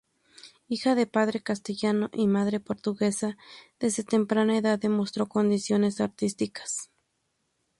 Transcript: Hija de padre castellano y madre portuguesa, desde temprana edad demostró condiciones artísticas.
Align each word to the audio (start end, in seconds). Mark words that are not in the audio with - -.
Hija 0.67 0.95
de 0.95 1.05
padre 1.05 1.43
castellano 1.43 2.09
y 2.11 2.25
madre 2.25 2.59
portuguesa, 2.59 3.37
desde 3.79 4.03
temprana 4.03 4.57
edad 4.57 4.79
demostró 4.79 5.29
condiciones 5.29 6.01
artísticas. 6.01 6.89